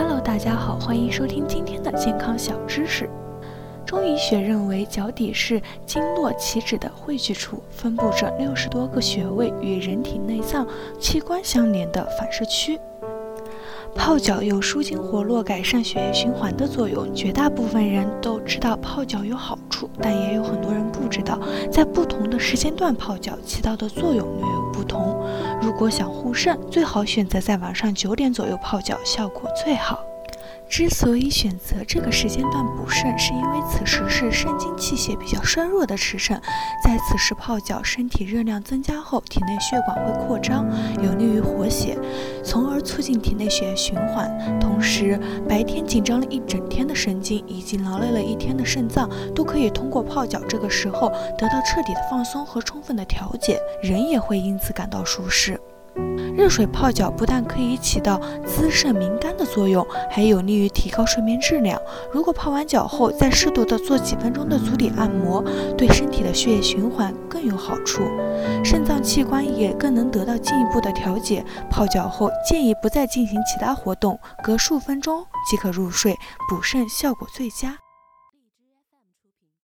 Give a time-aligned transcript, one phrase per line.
[0.00, 3.10] Hello，大家好，欢迎收听今天的健康小知识。
[3.84, 10.64] 中医学认为，脚底是经络起止的汇聚处，分布着六十多个穴位，与人体内脏
[11.00, 12.78] 器官相连的反射区。
[13.94, 17.12] 泡脚有舒筋活络、改善血液循环的作用。
[17.14, 21.38] 绝大部分人都知道泡脚有好处，但也有很多人不知道，
[21.70, 25.16] 在不同的时间段泡脚起到的作用略有不同。
[25.60, 29.98] 如果想护肾，最好选择在晚上九点左右泡脚，效果最好。
[30.70, 36.38] 之所以选择这个时间段补肾，是因为此时是肾精气血比较衰弱的时辰，
[36.84, 40.66] 在此时泡脚，身体热量增加后，体内血管会扩张，
[41.02, 41.87] 有利于活血，
[42.98, 44.58] 促进体内血液循环。
[44.58, 45.16] 同时，
[45.48, 51.08] 白天紧张了一整天的神经以及劳累了一天的肾脏，都可以通过泡脚这个时候
[51.38, 55.60] 得到彻底的放松和充分的调节，人也会因此感到舒适。
[56.38, 61.76] 热水泡脚不但可以起到滋肾明肝的作用，还有利于提高睡眠质量。
[62.12, 65.42] 如果泡完脚后再适度的做几分钟的足底按摩，
[65.76, 68.04] 对身体的血液循环更有好处，
[68.64, 71.44] 肾脏器官也更能得到进一步的调节。
[71.68, 76.14] 泡脚后建议不再进行其他活动，隔数分钟即可入睡，
[76.48, 77.87] 补肾效果最佳。